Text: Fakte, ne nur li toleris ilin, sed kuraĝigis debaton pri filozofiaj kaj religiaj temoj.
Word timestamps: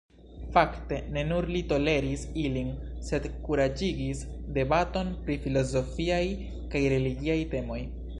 Fakte, 0.53 0.97
ne 1.15 1.23
nur 1.31 1.47
li 1.55 1.59
toleris 1.73 2.23
ilin, 2.43 2.71
sed 3.09 3.27
kuraĝigis 3.47 4.23
debaton 4.57 5.13
pri 5.27 5.37
filozofiaj 5.45 6.23
kaj 6.73 6.83
religiaj 6.95 7.37
temoj. 7.53 7.79